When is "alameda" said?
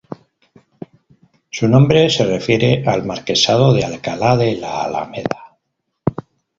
4.85-5.59